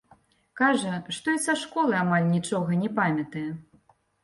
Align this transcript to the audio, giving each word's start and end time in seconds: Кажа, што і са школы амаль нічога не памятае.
Кажа, 0.61 0.93
што 1.17 1.35
і 1.37 1.43
са 1.43 1.55
школы 1.65 1.95
амаль 2.01 2.27
нічога 2.33 2.81
не 2.83 2.93
памятае. 3.03 3.47